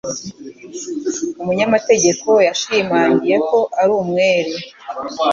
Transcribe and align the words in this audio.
Umunyamategeko 1.41 2.29
yashimangiye 2.47 3.35
ko 3.49 3.59
ari 3.81 3.91
umwere. 4.01 4.53